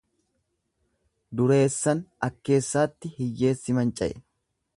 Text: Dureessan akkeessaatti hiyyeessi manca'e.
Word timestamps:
Dureessan 1.41 2.01
akkeessaatti 2.29 3.13
hiyyeessi 3.19 3.81
manca'e. 3.81 4.19